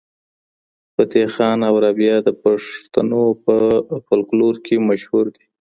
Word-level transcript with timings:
فتح 0.95 1.25
خان 1.35 1.59
او 1.69 1.75
رابعه 1.83 2.17
د 2.23 2.29
پښتنو 2.43 3.23
په 3.43 3.55
فولکلور 4.05 4.55
کي 4.65 4.75
مشهور 4.89 5.25
دي. 5.35 5.45